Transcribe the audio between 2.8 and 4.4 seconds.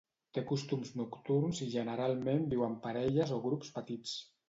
parelles o grups petits.